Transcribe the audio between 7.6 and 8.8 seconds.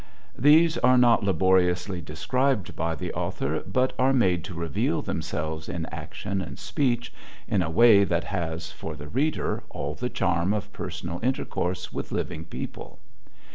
a way that has,